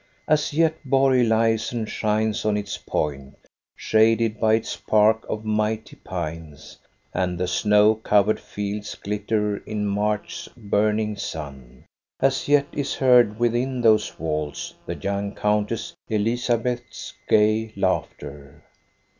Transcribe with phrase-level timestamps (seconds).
[0.27, 3.35] As yet Borg lies and shines on its point,
[3.75, 6.77] shaded by its park of nughty i>:nes,
[7.13, 11.85] and the snow covered fields glitter in Ma ch's burning sun;
[12.19, 18.63] as yet is heard within those walls the young Countess Elizabeth's gay laughter.